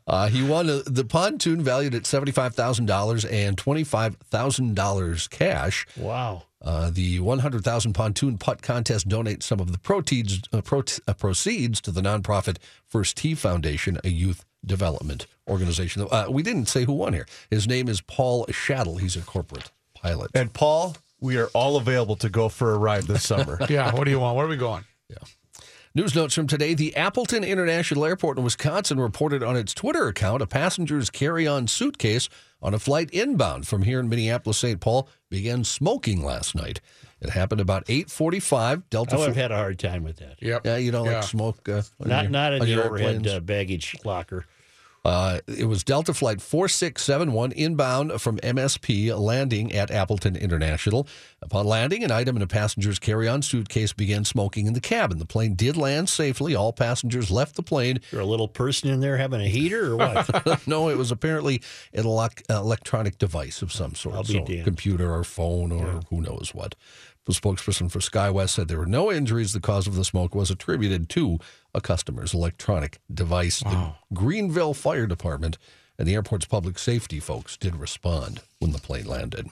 [0.04, 5.28] Uh, he won a, the pontoon valued at seventy-five thousand dollars and twenty-five thousand dollars
[5.28, 5.86] cash.
[5.96, 6.42] Wow.
[6.60, 11.80] Uh, the 100,000 pontoon putt contest donates some of the proceeds, uh, pro- uh, proceeds
[11.80, 16.06] to the nonprofit First Tee Foundation, a youth development organization.
[16.08, 17.26] Uh, we didn't say who won here.
[17.50, 18.98] His name is Paul Shattle.
[19.00, 20.30] He's a corporate pilot.
[20.34, 23.58] And Paul, we are all available to go for a ride this summer.
[23.70, 24.36] Yeah, what do you want?
[24.36, 24.84] Where are we going?
[25.08, 25.16] Yeah.
[25.94, 30.42] News notes from today The Appleton International Airport in Wisconsin reported on its Twitter account
[30.42, 32.28] a passenger's carry on suitcase
[32.60, 34.80] on a flight inbound from here in Minneapolis St.
[34.80, 36.80] Paul began smoking last night.
[37.20, 40.36] It happened about 845 Delta I would have had a hard time with that.
[40.42, 40.66] Yep.
[40.66, 41.16] Yeah, you don't Yeah.
[41.16, 41.68] like smoke?
[41.68, 44.46] Uh, Not your- not in the your overhead uh, baggage locker.
[45.04, 51.08] Uh, it was Delta Flight 4671 inbound from MSP landing at Appleton International.
[51.40, 55.18] Upon landing, an item in a passenger's carry on suitcase began smoking in the cabin.
[55.18, 56.54] The plane did land safely.
[56.54, 58.00] All passengers left the plane.
[58.12, 60.66] There a little person in there having a heater or what?
[60.68, 61.62] no, it was apparently
[61.92, 64.14] an uh, electronic device of some sort.
[64.14, 64.64] I'll be so damned.
[64.64, 66.76] computer or phone or who knows what.
[67.24, 69.52] The spokesperson for SkyWest said there were no injuries.
[69.52, 71.38] The cause of the smoke was attributed to
[71.74, 73.60] a customer's electronic device.
[73.60, 75.58] The Greenville Fire Department
[75.98, 79.48] and the airport's public safety folks did respond when the plane landed.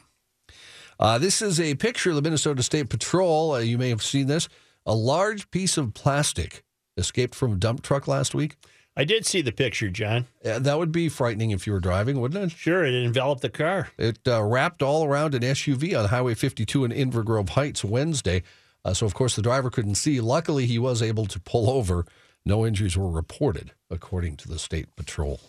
[0.99, 3.53] Uh, this is a picture of the Minnesota State Patrol.
[3.53, 4.49] Uh, you may have seen this.
[4.85, 6.63] A large piece of plastic
[6.97, 8.57] escaped from a dump truck last week.
[8.97, 10.27] I did see the picture, John.
[10.45, 12.57] Uh, that would be frightening if you were driving, wouldn't it?
[12.57, 13.89] Sure, it enveloped the car.
[13.97, 18.43] It uh, wrapped all around an SUV on Highway 52 in Inver Grove Heights Wednesday.
[18.85, 20.21] Uh, so, of course, the driver couldn't see.
[20.21, 22.07] Luckily, he was able to pull over.
[22.47, 25.41] No injuries were reported, according to the state patrol.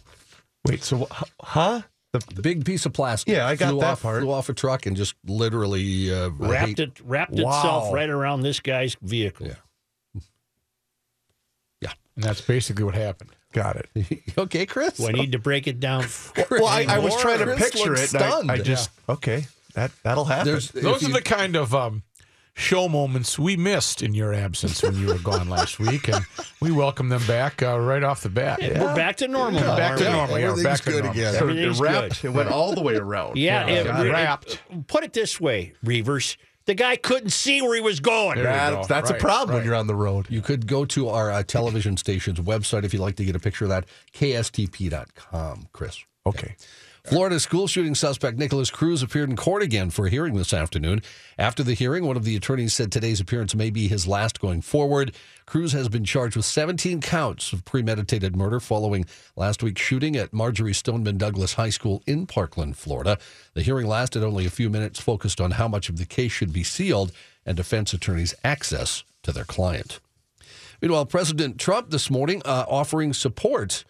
[0.67, 1.81] Wait, so wh- huh?
[2.11, 3.33] The big piece of plastic.
[3.33, 4.21] Yeah, I got flew that off, part.
[4.21, 8.41] Flew off a truck and just literally uh, Wrapped hate- it wrapped itself right around
[8.41, 9.47] this guy's vehicle.
[9.47, 9.53] Yeah.
[11.81, 13.29] yeah, And that's basically what happened.
[13.53, 14.19] Got it.
[14.37, 14.97] okay, Chris.
[14.97, 16.05] Do I need to break it down?
[16.51, 18.13] Well, I, I was trying to Chris picture it.
[18.13, 18.55] And I.
[18.55, 19.45] I just okay.
[19.75, 20.47] That that'll happen.
[20.47, 22.03] There's- Those are you- the kind of um,
[22.61, 26.25] show moments we missed in your absence when you were gone last week, and
[26.61, 28.59] we welcome them back uh, right off the bat.
[28.61, 29.59] We're back to normal.
[29.61, 30.39] now, Back to aren't we?
[30.39, 30.39] normal.
[30.39, 31.11] Yeah, Everything's back to good normal.
[31.19, 31.33] again.
[31.33, 32.21] So it everything's wrapped.
[32.21, 32.27] good.
[32.29, 33.37] It went all the way around.
[33.37, 34.61] Yeah, Yeah, it- got it- wrapped.
[34.87, 36.37] Put it this way, Reavers.
[36.65, 38.41] The guy couldn't see where he was going.
[38.43, 38.83] That- go.
[38.87, 40.27] that's Right, a problem when you're on the road.
[40.29, 43.39] You could go to our uh, television station's website if you'd like to get a
[43.39, 45.97] picture of that, kstp.com, Chris.
[46.25, 46.55] Okay.
[47.03, 51.01] Florida school shooting suspect Nikolas Cruz appeared in court again for a hearing this afternoon.
[51.37, 54.61] After the hearing, one of the attorneys said today's appearance may be his last going
[54.61, 55.15] forward.
[55.47, 60.31] Cruz has been charged with 17 counts of premeditated murder following last week's shooting at
[60.31, 63.17] Marjory Stoneman Douglas High School in Parkland, Florida.
[63.55, 66.53] The hearing lasted only a few minutes, focused on how much of the case should
[66.53, 67.11] be sealed
[67.47, 69.99] and defense attorneys' access to their client.
[70.81, 73.85] Meanwhile, President Trump this morning uh, offering support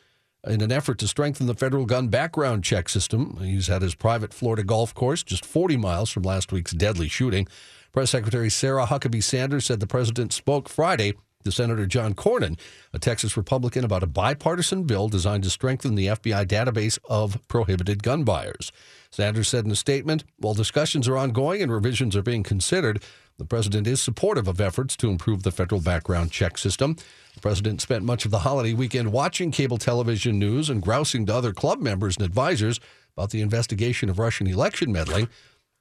[0.48, 3.38] in an effort to strengthen the federal gun background check system.
[3.42, 7.48] He's at his private Florida golf course, just 40 miles from last week's deadly shooting.
[7.92, 12.58] Press Secretary Sarah Huckabee Sanders said the president spoke Friday to Senator John Cornyn,
[12.94, 18.04] a Texas Republican, about a bipartisan bill designed to strengthen the FBI database of prohibited
[18.04, 18.72] gun buyers.
[19.10, 23.04] Sanders said in a statement, while discussions are ongoing and revisions are being considered,
[23.42, 26.96] the president is supportive of efforts to improve the federal background check system.
[27.34, 31.34] The president spent much of the holiday weekend watching cable television news and grousing to
[31.34, 32.80] other club members and advisors
[33.18, 35.28] about the investigation of Russian election meddling.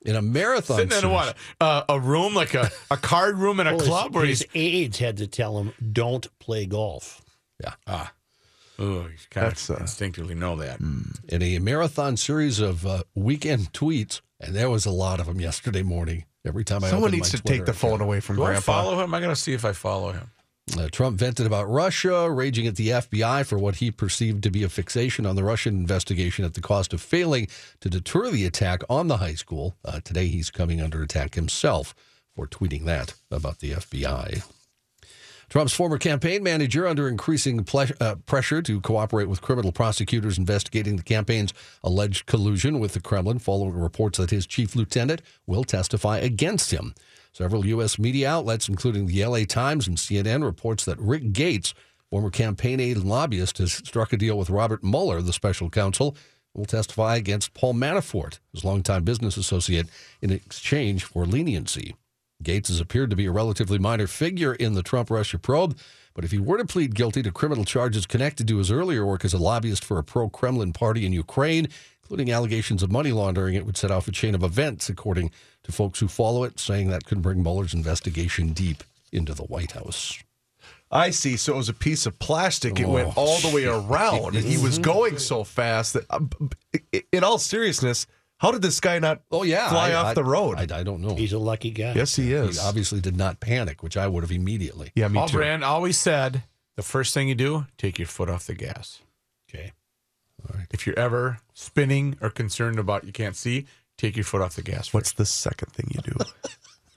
[0.06, 1.36] In a marathon Sitting in a what?
[1.60, 4.52] Uh, a room like a, a card room in a Well, club where his, he's
[4.52, 7.20] his aides had to tell him, "Don't play golf."
[7.62, 7.74] Yeah.
[7.86, 8.10] ah.
[8.78, 10.80] Oh, you kind That's, of uh, instinctively know that.
[10.80, 15.38] in a marathon series of uh, weekend tweets, and there was a lot of them
[15.42, 16.24] yesterday morning.
[16.46, 18.02] Every time I Someone needs my to take Twitter the phone account.
[18.02, 19.14] away from Do I follow him?
[19.14, 20.30] I'm going to see if I follow him.
[20.78, 24.62] Uh, Trump vented about Russia, raging at the FBI for what he perceived to be
[24.62, 27.48] a fixation on the Russian investigation at the cost of failing
[27.80, 29.76] to deter the attack on the high school.
[29.84, 31.94] Uh, today, he's coming under attack himself
[32.36, 34.44] for tweeting that about the FBI.
[35.50, 40.94] Trump's former campaign manager under increasing ple- uh, pressure to cooperate with criminal prosecutors investigating
[40.94, 46.18] the campaign's alleged collusion with the Kremlin following reports that his chief lieutenant will testify
[46.18, 46.94] against him.
[47.32, 47.98] Several U.S.
[47.98, 51.74] media outlets, including the LA Times and CNN, reports that Rick Gates,
[52.10, 56.16] former campaign aide and lobbyist, has struck a deal with Robert Mueller, the special counsel,
[56.54, 59.88] will testify against Paul Manafort, his longtime business associate,
[60.22, 61.96] in exchange for leniency.
[62.42, 65.76] Gates has appeared to be a relatively minor figure in the Trump Russia probe,
[66.14, 69.24] but if he were to plead guilty to criminal charges connected to his earlier work
[69.24, 71.68] as a lobbyist for a pro Kremlin party in Ukraine,
[72.02, 75.30] including allegations of money laundering, it would set off a chain of events, according
[75.64, 79.72] to folks who follow it, saying that could bring Mueller's investigation deep into the White
[79.72, 80.18] House.
[80.90, 81.36] I see.
[81.36, 82.80] So it was a piece of plastic.
[82.80, 86.20] It went Oh, all the way around, and he was going so fast that, uh,
[87.12, 88.06] in all seriousness,
[88.40, 89.68] how did this guy not Oh, yeah.
[89.68, 90.58] fly I- off I- the road?
[90.58, 91.14] I, I don't know.
[91.14, 91.92] He's a lucky guy.
[91.94, 92.60] yes, he is.
[92.60, 94.92] He obviously did not panic, which I would have immediately.
[94.94, 95.36] yeah, me Paul too.
[95.36, 96.42] Brand always said
[96.76, 99.00] the first thing you do, take your foot off the gas.
[99.48, 99.72] Okay.
[100.70, 103.66] If you're ever spinning or concerned about you can't see,
[103.98, 104.94] take your foot off the gas.
[104.94, 106.16] What's the second thing you do?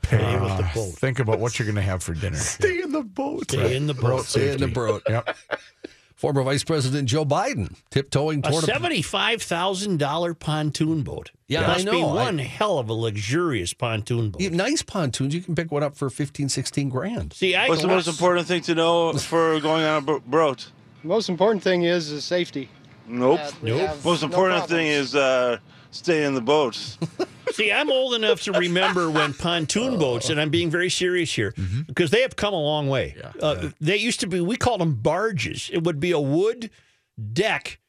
[0.06, 0.71] Stay with the ah.
[0.73, 0.93] boat.
[0.93, 2.38] Think about what you're going to have for dinner.
[2.38, 3.51] Stay in the boat.
[3.51, 4.25] Stay in the boat.
[4.25, 5.03] Stay in the boat.
[5.10, 5.36] Yep.
[6.23, 11.31] Former Vice President Joe Biden tiptoeing toward A seventy-five thousand dollar pontoon boat.
[11.49, 12.12] Yeah, must I be know.
[12.12, 14.41] I- one hell of a luxurious pontoon boat.
[14.41, 15.36] Yeah, nice pontoons.
[15.36, 17.33] You can pick one up for 15, 16 grand.
[17.33, 20.71] See, I What's the most important thing to know for going on a bo- boat?
[21.03, 22.69] Most important thing is, is safety.
[23.07, 23.39] Nope.
[23.41, 23.79] Uh, Nope.
[23.89, 25.57] have Most no important thing is uh,
[25.91, 26.97] stay in the boats.
[27.51, 31.51] See, I'm old enough to remember when pontoon boats, and I'm being very serious here,
[31.51, 31.81] Mm-hmm.
[31.83, 33.15] because they have come a long way.
[33.41, 35.69] Uh, They used to be, we called them barges.
[35.71, 36.71] It would be a wood
[37.31, 37.79] deck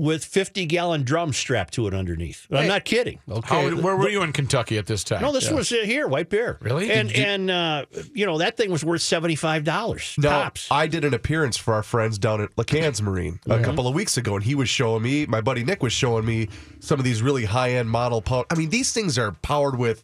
[0.00, 2.46] with 50 gallon drums strapped to it underneath.
[2.50, 3.20] I'm not kidding.
[3.44, 5.20] How, where were you in Kentucky at this time?
[5.20, 5.54] No, this Yeah.
[5.54, 6.58] was uh, here, White Bear.
[6.62, 6.90] Really?
[6.90, 7.84] And you- and uh,
[8.14, 10.68] you know that thing was worth seventy five dollars No, tops.
[10.70, 14.16] I did an appearance for our friends down at LeCans Marine a couple of weeks
[14.16, 16.48] ago, and he was showing me, my buddy Nick was showing me
[16.80, 18.22] some of these really high end model.
[18.22, 20.02] Power, I mean, these things are powered with,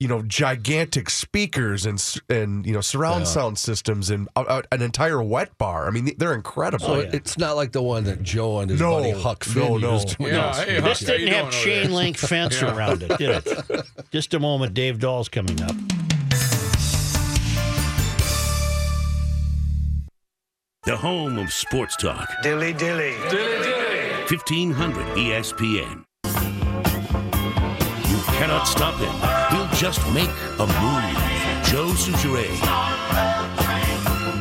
[0.00, 3.24] you know, gigantic speakers and and you know surround Yeah.
[3.26, 5.86] sound systems and uh, uh, an entire wet bar.
[5.86, 6.84] I mean, they're incredible.
[6.84, 9.76] So it's not like the one that Joe and his No, buddy Huck Finn no,
[9.78, 9.92] no.
[9.94, 10.16] used.
[10.18, 12.76] Yeah, hey, Huck, this how didn't have chain link fence Yeah.
[12.76, 13.86] around it, did it?
[14.10, 15.74] Just a moment, Dave Dahl's coming up.
[20.84, 22.28] The home of sports talk.
[22.42, 23.14] Dilly dilly.
[23.30, 24.10] Dilly dilly.
[24.28, 26.04] 1500 ESPN.
[28.10, 29.56] You cannot stop him.
[29.56, 31.64] He'll just make a move.
[31.66, 32.54] Joe Soucheray.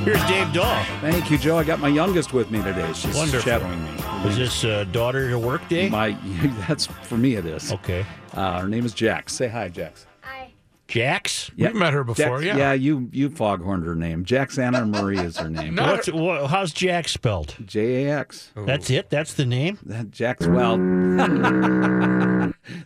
[0.03, 0.83] Here's Dave Dahl.
[1.01, 1.57] Thank you, Joe.
[1.57, 2.91] I got my youngest with me today.
[2.93, 3.39] She's Wonderful.
[3.41, 3.89] shadowing me.
[4.29, 5.89] Is this uh, daughter to work day?
[5.89, 6.11] My,
[6.67, 7.35] that's for me.
[7.35, 7.71] It is.
[7.71, 8.05] Okay.
[8.33, 9.33] Uh, her name is Jax.
[9.33, 10.05] Say hi, Jax.
[10.21, 10.51] Hi.
[10.87, 11.49] Jax?
[11.57, 12.57] We've met her before, Jax- yeah.
[12.57, 14.25] Yeah, you you foghorned her name.
[14.25, 15.75] Jax Anna Marie is her name.
[15.83, 15.91] No.
[15.93, 17.55] What's, wha- how's Jax spelled?
[17.65, 18.51] J A X.
[18.55, 19.09] That's it?
[19.09, 19.79] That's the name?
[19.85, 20.45] That Jax.
[20.45, 20.77] Well,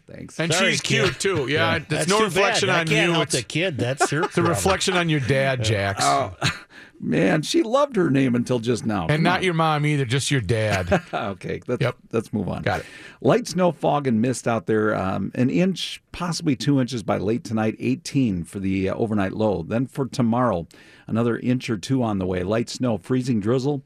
[0.10, 0.40] thanks.
[0.40, 1.04] And Sorry, she's kid.
[1.04, 1.48] cute too.
[1.52, 2.76] Yeah, it's That's no too reflection bad.
[2.76, 3.14] I on can't you.
[3.14, 3.78] help It's, the kid.
[3.78, 6.02] That's her it's a reflection on your dad, Jax.
[6.04, 6.36] Oh,
[7.00, 9.02] man, she loved her name until just now.
[9.04, 9.44] and Come not on.
[9.44, 11.02] your mom either, just your dad.
[11.14, 11.96] okay, let's, Yep.
[12.12, 12.64] let's move on.
[12.64, 12.86] Got it.
[13.22, 14.96] Light snow, fog, and mist out there.
[14.96, 17.76] Um, an inch, possibly two inches by late tonight.
[17.80, 19.64] 18 for the uh, overnight low.
[19.64, 20.68] Then for tomorrow,
[21.08, 22.44] another inch or two on the way.
[22.44, 23.84] Light snow, freezing drizzle.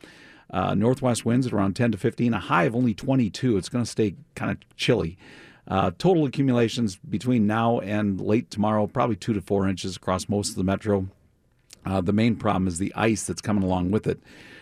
[0.54, 2.34] Uh, northwest winds at around 10 to 15.
[2.34, 3.56] A high of only 22.
[3.56, 5.18] It's going to stay kind of chilly.
[5.72, 10.50] Uh, total accumulations between now and late tomorrow, probably two to four inches across most
[10.50, 11.08] of the metro.
[11.86, 14.20] Uh, the main problem is the ice that's coming along with it.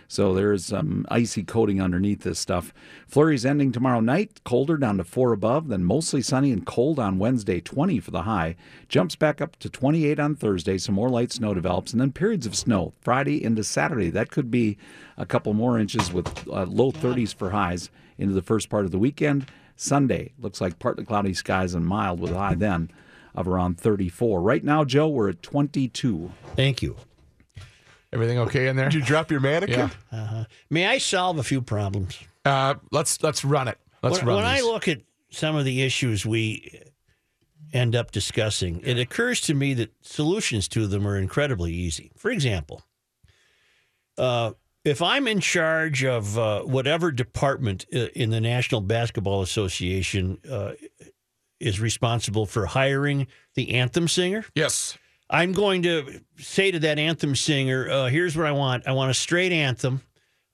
[0.08, 2.76] So there's some icy coating underneath this stuff.
[3.08, 7.18] Flurries ending tomorrow night, colder down to 4 above, then mostly sunny and cold on
[7.18, 8.56] Wednesday, 20 for the high.
[8.88, 12.46] Jumps back up to 28 on Thursday, some more light snow develops, and then periods
[12.46, 14.12] of snow Friday into Saturday.
[14.12, 14.78] That could be
[15.18, 18.92] a couple more inches with uh, low 30s for highs into the first part of
[18.92, 19.48] the weekend.
[19.80, 22.92] Sunday looks like partly cloudy skies and mild with a high then
[23.34, 24.42] of around 34.
[24.42, 26.32] Right now, Joe, we're at 22.
[26.56, 26.98] Thank you.
[28.12, 28.90] Everything okay in there?
[28.90, 29.92] Did you drop your mannequin?
[30.12, 30.20] Yeah.
[30.20, 30.46] Uh-huh.
[30.70, 32.20] May I solve a few problems?
[32.44, 33.78] Uh, let's let's run it.
[34.02, 36.82] Let's when, run when I look at some of the issues we
[37.72, 42.12] end up discussing, it occurs to me that solutions to them are incredibly easy.
[42.18, 42.82] For example,
[44.18, 44.54] uh,
[44.86, 50.74] if I'm in charge of uh, whatever department uh, in the National Basketball Association uh,
[51.60, 54.98] is responsible for hiring the anthem singer, yes,
[55.30, 58.88] I'm going to say to that anthem singer, uh, "Here's what I want.
[58.88, 60.02] I want a straight anthem.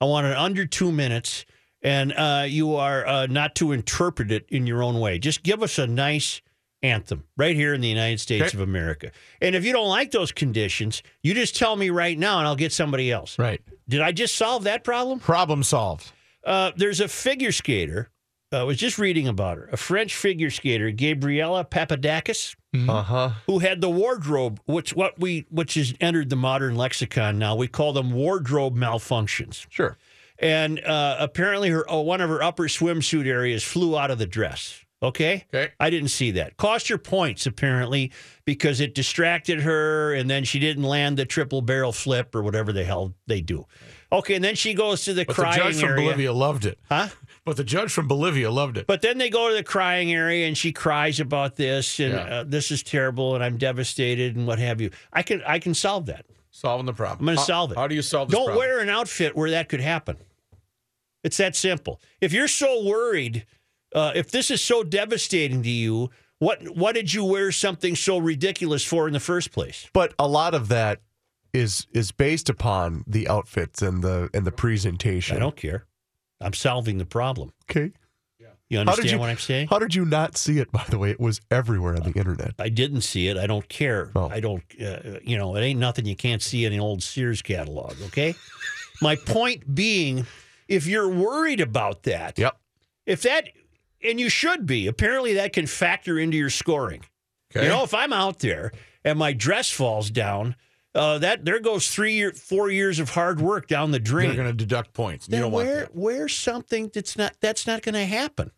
[0.01, 1.45] I want it under two minutes,
[1.81, 5.19] and uh, you are uh, not to interpret it in your own way.
[5.19, 6.41] Just give us a nice
[6.83, 8.57] anthem right here in the United States Okay.
[8.57, 9.11] of America.
[9.41, 12.55] And if you don't like those conditions, you just tell me right now, and I'll
[12.55, 13.39] get somebody else.
[13.39, 13.61] Right.
[13.88, 15.19] Did I just solve that problem?
[15.19, 16.11] Problem solved.
[16.43, 18.09] Uh, there's a figure skater.
[18.53, 19.67] uh, I was just reading about her.
[19.71, 22.55] A French figure skater, Gabriella Papadakis,
[22.88, 23.29] Uh huh.
[23.47, 27.55] who had the wardrobe, which what we which has entered the modern lexicon now.
[27.55, 29.65] We call them wardrobe malfunctions.
[29.69, 29.97] Sure.
[30.38, 34.27] And uh, apparently, her oh, one of her upper swimsuit areas flew out of the
[34.27, 34.85] dress.
[35.03, 35.45] Okay.
[35.53, 35.71] Okay.
[35.79, 36.58] I didn't see that.
[36.58, 38.12] Cost her points apparently
[38.45, 42.71] because it distracted her, and then she didn't land the triple barrel flip or whatever
[42.73, 43.65] the hell they do.
[44.12, 45.63] Okay, and then she goes to the crying area.
[45.63, 46.03] But the judge from area.
[46.05, 46.79] Bolivia loved it.
[46.89, 47.08] Huh?
[47.45, 48.88] But the judge from Bolivia loved it.
[48.88, 52.19] But then they go to the crying area and she cries about this and Yeah.
[52.39, 54.89] uh, this is terrible and I'm devastated and what have you.
[55.13, 56.25] I can I can solve that.
[56.49, 57.19] Solving the problem.
[57.19, 57.77] I'm going to solve it.
[57.77, 58.58] How do you solve this Don't problem?
[58.65, 60.17] wear an outfit where that could happen.
[61.23, 62.01] It's that simple.
[62.19, 63.45] If you're so worried,
[63.95, 68.17] uh, if this is so devastating to you, what what did you wear something so
[68.17, 69.89] ridiculous for in the first place?
[69.93, 70.99] But a lot of that
[71.53, 75.38] is is based upon the outfits and the and the presentation.
[75.38, 75.86] I don't care.
[76.41, 77.53] I'm solving the problem.
[77.71, 77.93] Okay.
[78.67, 79.67] You understand you, what I'm saying?
[79.67, 80.71] How did you not see it?
[80.71, 82.55] By the way, it was everywhere on the internet.
[82.58, 83.38] I didn't see it.
[83.38, 84.12] I don't care.
[84.15, 84.27] Oh.
[84.27, 87.43] I don't, uh, you know, it ain't nothing you can't see in an old Sears
[87.43, 88.34] catalog, okay?
[89.03, 90.25] My point being,
[90.67, 92.58] if you're worried about that, Yep.
[93.05, 93.49] if that,
[94.03, 97.03] and you should be, apparently that can factor into your scoring.
[97.55, 97.65] Okay.
[97.65, 98.71] You know, if I'm out there
[99.03, 100.55] and my dress falls down,
[100.93, 104.29] uh, that there goes three year, four years of hard work down the drain.
[104.29, 105.27] They're going to deduct points.
[105.27, 105.95] You then don't want that.
[105.95, 108.51] wear something that's not that's not going to happen.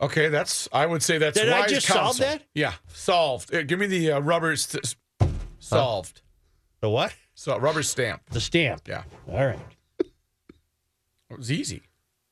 [0.00, 0.68] Okay, that's.
[0.72, 1.38] I would say that's.
[1.38, 2.42] Did I wise just solve that?
[2.54, 3.54] Yeah, solved.
[3.54, 4.56] Uh, give me the uh, rubber.
[4.56, 4.94] St-
[5.58, 6.22] solved.
[6.80, 7.14] The what?
[7.34, 8.22] So rubber stamp.
[8.30, 8.88] The stamp.
[8.88, 9.58] Yeah, All right.
[9.98, 11.82] it was easy.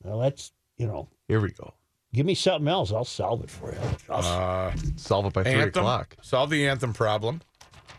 [0.03, 1.09] Well, that's you know.
[1.27, 1.73] Here we go.
[2.13, 2.91] Give me something else.
[2.91, 3.79] I'll solve it for you.
[4.09, 4.25] I'll,
[4.69, 5.67] Uh, Solve it by three anthem.
[5.83, 6.15] o'clock.
[6.21, 7.41] Solve the anthem problem.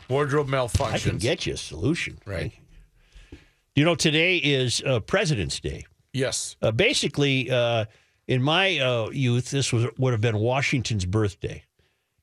[0.08, 0.94] Wardrobe malfunction.
[0.94, 2.18] I can get you a solution.
[2.26, 2.52] Right.
[3.76, 5.86] You know, today is uh, President's Day.
[6.12, 6.56] Yes.
[6.60, 7.84] Uh, basically, uh,
[8.26, 11.62] in my uh, youth, this was would have been Washington's birthday,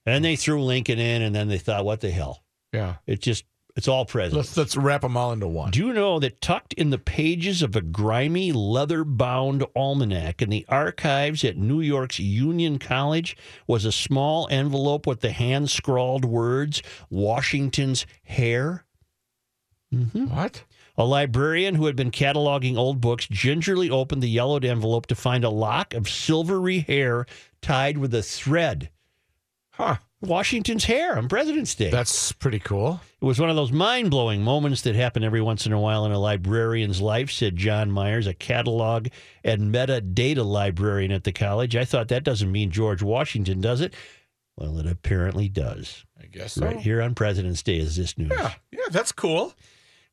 [0.05, 2.95] and they threw Lincoln in, and then they thought, "What the hell?" Yeah.
[3.07, 3.45] It just
[3.77, 4.57] it's all presidents.
[4.57, 5.69] Let's let's wrap them all into one.
[5.69, 10.49] Do you know that tucked in the pages of a grimy leather bound almanac in
[10.49, 13.37] the archives at New York's Union College
[13.67, 18.83] was a small envelope with the hand scrawled words, Washington's hair?
[19.93, 20.35] Mm-hmm.
[20.35, 20.63] What?
[20.97, 25.43] A librarian who had been cataloging old books gingerly opened the yellowed envelope to find
[25.43, 27.27] a lock of silvery hair
[27.61, 28.89] tied with a thread.
[29.69, 29.97] Huh.
[30.21, 31.91] Washington's hair on President's Day.
[31.91, 33.01] That's pretty cool.
[33.21, 36.05] It was one of those mind blowing moments that happen every once in a while
[36.05, 39.07] in a librarian's life, said John Myers, a catalog
[39.43, 41.75] and metadata librarian at the college.
[41.75, 43.93] I thought that doesn't mean George Washington, does it?
[44.55, 46.03] Well, it apparently does.
[46.19, 46.65] I guess so.
[46.65, 48.31] Right here on President's Day is this news.
[48.31, 48.53] Yeah.
[48.71, 49.53] Yeah, that's cool.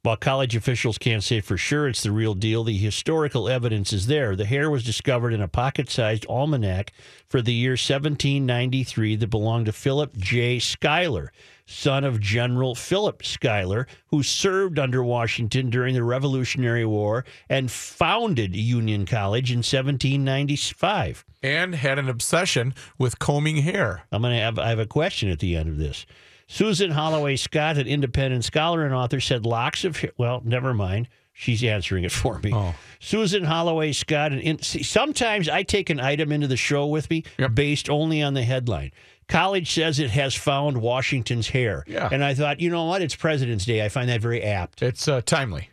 [0.05, 4.07] While college officials can't say for sure it's the real deal, the historical evidence is
[4.07, 4.37] there.
[4.37, 6.93] The hair was discovered in a pocket sized almanac
[7.27, 10.59] for the year 1793 that belonged to Philip J.
[10.59, 11.33] Schuyler,
[11.65, 18.55] son of General Philip Schuyler, who served under Washington during the Revolutionary War and founded
[18.55, 21.25] Union College in 1795.
[21.43, 24.03] And had an obsession with combing hair.
[24.13, 26.05] I'm going to have I have a question at the end of this.
[26.47, 30.13] Susan Holloway Scott, an independent scholar and author, said locks of hair.
[30.17, 31.09] Well, never mind.
[31.33, 32.53] She's answering it for me.
[32.55, 32.75] Oh.
[33.01, 34.33] Susan Holloway Scott.
[34.33, 37.25] And in, see, sometimes I take an item into the show with me
[37.55, 38.93] based only on the headline.
[39.27, 41.83] College says it has found Washington's hair.
[41.89, 42.09] Yeah.
[42.13, 43.03] And I thought, you know what?
[43.03, 43.85] It's President's Day.
[43.85, 44.81] I find that very apt.
[44.83, 45.71] It's uh, timely.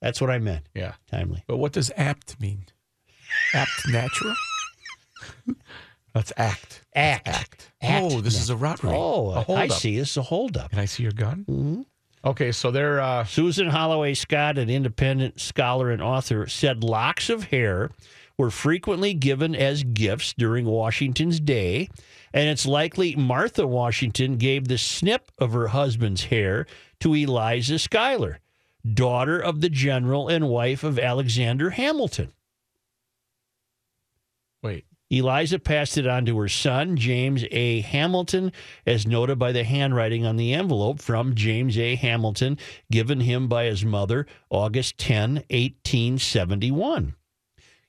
[0.00, 0.68] That's what I meant.
[0.74, 0.94] Yeah.
[1.10, 1.44] Timely.
[1.46, 2.64] But what does apt mean?
[3.52, 4.34] Apt natural?
[6.14, 6.84] That's act.
[6.94, 7.26] Act.
[7.28, 7.72] Act.
[7.82, 8.92] Act Oh, this is a robbery.
[8.94, 9.72] Oh, a I holdup.
[9.72, 9.98] see.
[9.98, 10.70] This is a holdup.
[10.70, 11.44] Can I see your gun?
[11.48, 11.82] Mm-hmm.
[12.24, 17.44] Okay, so they're uh, Susan Holloway Scott, an independent scholar and author, said locks of
[17.44, 17.90] hair
[18.38, 21.88] were frequently given as gifts during Washington's day,
[22.32, 26.66] and it's likely Martha Washington gave the snip of her husband's hair
[27.00, 28.40] to Eliza Schuyler,
[28.94, 32.32] daughter of the general and wife of Alexander Hamilton.
[34.62, 34.84] wait.
[35.14, 37.80] Eliza passed it on to her son, James A.
[37.82, 38.52] Hamilton,
[38.84, 41.94] as noted by the handwriting on the envelope from James A.
[41.94, 42.58] Hamilton,
[42.90, 47.14] given him by his mother August 10, 1871.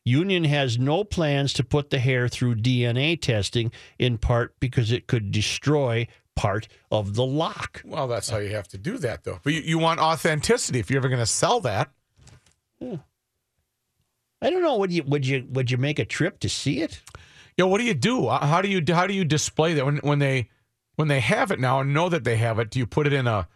[0.04, 5.08] Union has no plans to put the hair through DNA testing, in part because it
[5.08, 7.82] could destroy part of the lock.
[7.84, 9.40] Well, that's how you have to do that, though.
[9.42, 11.90] But you, you want authenticity if you're ever going to sell that.
[14.42, 14.78] I don't know.
[14.78, 17.02] Would you would you would you make a trip to see it?
[17.58, 18.28] Yeah, what do you do?
[18.28, 20.50] Uh, How do you how do you display that when when they
[20.96, 22.70] when they have it now and know that they have it?
[22.70, 23.48] Do you put it in a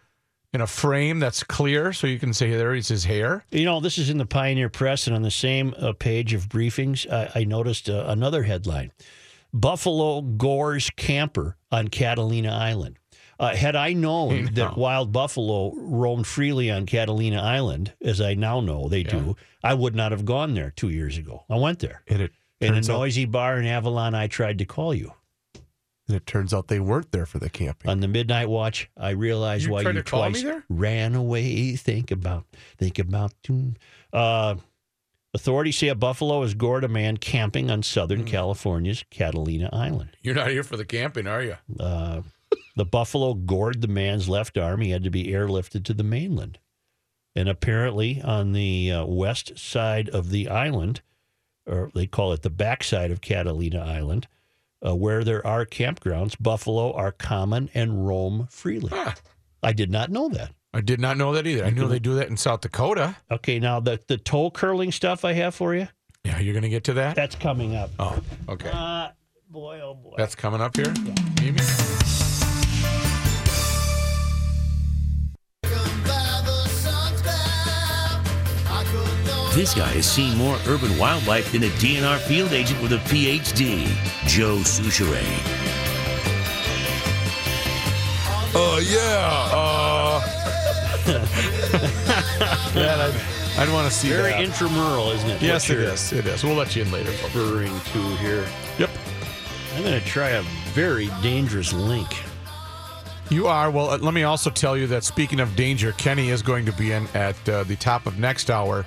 [0.52, 3.44] in a frame that's clear so you can say there is his hair?
[3.50, 6.48] You know, this is in the Pioneer Press, and on the same uh, page of
[6.48, 8.90] briefings, I, I noticed uh, another headline
[9.52, 12.98] Buffalo gores camper on Catalina Island.
[13.40, 18.60] Uh, had I known that wild buffalo roamed freely on Catalina Island, as I now
[18.60, 19.34] know they do,
[19.64, 21.44] I would not have gone there two years ago.
[21.48, 22.02] I went there.
[22.06, 25.14] And it In a out, noisy bar in Avalon, I tried to call you.
[26.06, 27.90] and it turns out they weren't there for the camping.
[27.90, 31.76] On the midnight watch, I realized You why you twice ran away.
[31.76, 32.44] Think about,
[32.76, 33.32] think about.
[34.12, 34.56] Uh,
[35.32, 37.82] authorities say a buffalo has gored a man camping on.
[37.82, 40.10] Southern California's Catalina Island.
[40.20, 41.56] You're not here for the camping, are you?
[41.78, 42.20] Uh,
[42.80, 44.80] the buffalo gored the man's left arm.
[44.80, 46.58] He had to be airlifted to the mainland.
[47.36, 51.02] And apparently, on the uh, west side of the island,
[51.66, 54.28] or they call it the backside of Catalina Island,
[54.84, 58.90] uh, where there are campgrounds, buffalo are common and roam freely.
[59.62, 60.52] I did not know that.
[60.72, 61.66] I did not know that either.
[61.66, 63.14] I knew they do that in South Dakota.
[63.30, 65.86] Okay, now the, the toe curling stuff I have for you,
[66.24, 67.14] Yeah, you're going to get to that?
[67.14, 67.90] that's coming up.
[67.98, 68.18] Oh,
[68.48, 68.70] okay.
[68.72, 69.10] Uh,
[69.50, 70.14] boy, oh boy.
[70.16, 70.94] That's coming up here?
[71.42, 71.58] Amy?
[79.52, 83.84] This guy has seen more urban wildlife than a DNR field agent with a PhD,
[84.26, 85.26] Joe Soucheray.
[88.54, 89.50] Oh, yeah.
[89.52, 90.20] Uh,
[92.76, 93.14] man, I'd,
[93.58, 94.42] I'd want to see Very that.
[94.44, 95.42] intramural, isn't it?
[95.42, 96.12] yes, What it you're is.
[96.12, 96.44] It is.
[96.44, 97.10] We'll let you in later.
[97.10, 97.34] folks.
[97.34, 98.46] Referring to here.
[98.78, 98.90] Yep.
[99.74, 100.42] I'm going to try a
[100.72, 102.08] very dangerous link.
[103.30, 103.70] You are.
[103.70, 106.72] Well, uh, let me also tell you that speaking of danger, Kenny is going to
[106.72, 108.84] be in at uh, the top of next hour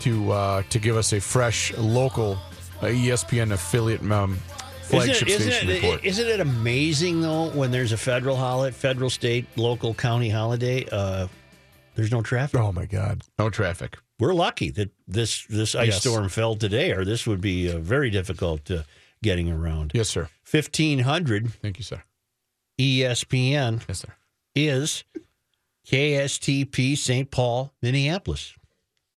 [0.00, 2.32] to uh, to give us a fresh local
[2.80, 4.36] uh, ESPN affiliate um,
[4.82, 6.04] flagship isn't it, station isn't report.
[6.04, 10.86] it, isn't it amazing though when there's a federal holiday, federal, state, local, county holiday?
[10.90, 11.26] Uh,
[11.94, 12.60] there's no traffic.
[12.60, 13.22] Oh my God!
[13.38, 13.96] No traffic.
[14.18, 16.00] We're lucky that this this ice Yes.
[16.00, 18.82] storm fell today, or this would be uh, very difficult uh,
[19.22, 19.92] getting around.
[19.94, 20.28] Yes, sir.
[20.42, 22.02] Fifteen hundred Thank you, sir.
[22.78, 24.12] ESPN Yes, sir.
[24.54, 25.04] is
[25.86, 27.30] KSTP St.
[27.30, 28.54] Paul, Minneapolis.